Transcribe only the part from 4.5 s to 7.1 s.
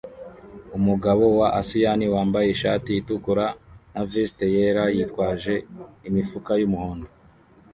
yera yitwaje imifuka yumuhondo